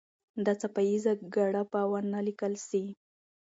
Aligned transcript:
دا 0.45 0.53
څپه 0.61 0.81
ایزه 0.89 1.13
ګړه 1.35 1.61
به 1.71 1.81
ونه 1.91 2.19
لیکل 2.27 2.53
سي. 2.67 2.83